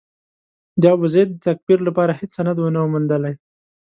[0.81, 3.35] د ابوزید د تکفیر لپاره هېڅ سند نه و موندلای.